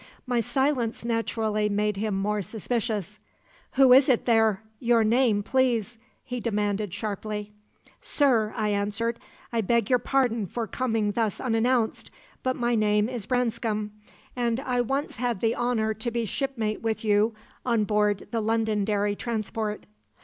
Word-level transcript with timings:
"My 0.25 0.39
silence 0.39 1.05
naturally 1.05 1.69
made 1.69 1.95
him 1.97 2.15
more 2.15 2.41
suspicious. 2.41 3.19
"'Who 3.73 3.93
is 3.93 4.09
it 4.09 4.25
there? 4.25 4.63
Your 4.79 5.03
name, 5.03 5.43
please?' 5.43 5.99
he 6.23 6.39
demanded 6.39 6.91
sharply."' 6.91 7.51
Sir,' 8.01 8.51
I 8.57 8.69
answered, 8.69 9.19
'I 9.53 9.61
beg 9.61 9.89
your 9.91 9.99
pardon 9.99 10.47
for 10.47 10.65
coming 10.65 11.11
thus 11.11 11.39
unannounced, 11.39 12.09
but 12.41 12.55
my 12.55 12.73
name 12.73 13.07
is 13.09 13.27
Branscome, 13.27 13.91
and 14.35 14.59
I 14.61 14.77
had 14.77 14.89
once 14.89 15.17
the 15.17 15.55
honour 15.55 15.93
to 15.93 16.09
be 16.09 16.25
shipmate 16.25 16.81
with 16.81 17.05
you 17.05 17.35
on 17.63 17.83
board 17.83 18.27
the 18.31 18.41
Londonderry 18.41 19.15
transport.' 19.15 19.85